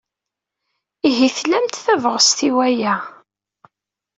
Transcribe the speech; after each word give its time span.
Ihi 1.07 1.29
tlamt 1.37 1.81
tabɣest 1.85 2.37
i 2.47 2.49
waya? 2.55 2.95